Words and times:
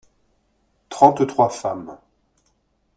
Trente-trois 0.89 1.51
femmes. 1.51 1.95